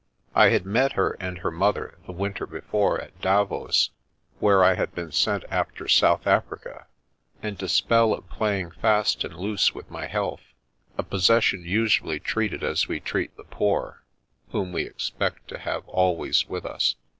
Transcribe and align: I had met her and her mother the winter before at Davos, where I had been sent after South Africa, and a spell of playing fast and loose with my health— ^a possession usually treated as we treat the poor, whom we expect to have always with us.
I 0.33 0.49
had 0.49 0.65
met 0.65 0.93
her 0.93 1.11
and 1.19 1.37
her 1.37 1.51
mother 1.51 1.99
the 2.07 2.11
winter 2.11 2.47
before 2.47 2.99
at 2.99 3.21
Davos, 3.21 3.91
where 4.39 4.63
I 4.63 4.73
had 4.73 4.95
been 4.95 5.11
sent 5.11 5.43
after 5.51 5.87
South 5.87 6.25
Africa, 6.25 6.87
and 7.43 7.61
a 7.61 7.67
spell 7.69 8.11
of 8.15 8.27
playing 8.27 8.71
fast 8.71 9.23
and 9.23 9.35
loose 9.37 9.75
with 9.75 9.91
my 9.91 10.07
health— 10.07 10.55
^a 10.97 11.07
possession 11.07 11.65
usually 11.65 12.19
treated 12.19 12.63
as 12.63 12.87
we 12.87 12.99
treat 12.99 13.37
the 13.37 13.43
poor, 13.43 14.01
whom 14.49 14.71
we 14.73 14.85
expect 14.87 15.47
to 15.49 15.59
have 15.59 15.87
always 15.87 16.49
with 16.49 16.65
us. 16.65 16.95